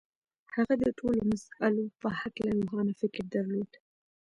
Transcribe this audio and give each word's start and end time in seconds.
هغه 0.55 0.73
د 0.83 0.85
ټولو 0.99 1.19
مسألو 1.31 1.85
په 2.01 2.07
هکله 2.19 2.51
روښانه 2.57 2.93
فکر 3.01 3.23
درلود. 3.35 3.71